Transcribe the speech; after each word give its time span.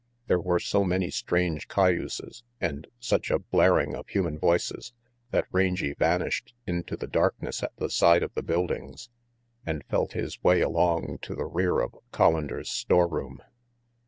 There 0.25 0.39
were 0.41 0.59
so 0.59 0.83
many 0.83 1.11
strange 1.11 1.67
cayuses 1.67 2.41
and 2.59 2.87
such 2.99 3.29
a 3.29 3.37
blaring 3.37 3.93
of 3.95 4.07
human 4.07 4.39
voices 4.39 4.93
that 5.29 5.45
Rangy 5.51 5.93
vanished 5.93 6.55
into 6.65 6.97
the 6.97 7.05
darkness 7.05 7.61
at 7.61 7.75
the 7.77 7.87
side 7.91 8.23
of 8.23 8.33
the 8.33 8.41
buildings 8.41 9.09
and 9.63 9.85
felt 9.91 10.13
his 10.13 10.43
way 10.43 10.61
along 10.61 11.19
to 11.21 11.35
the 11.35 11.45
rear 11.45 11.79
of 11.81 11.95
Collander's 12.11 12.71
storeroom. 12.71 13.43